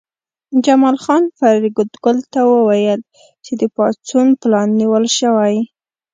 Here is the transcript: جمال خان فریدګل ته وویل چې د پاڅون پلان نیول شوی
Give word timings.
جمال 0.65 0.97
خان 1.03 1.23
فریدګل 1.37 2.17
ته 2.33 2.39
وویل 2.53 3.01
چې 3.45 3.51
د 3.59 3.63
پاڅون 3.75 4.27
پلان 4.41 4.67
نیول 4.79 5.05
شوی 5.17 5.55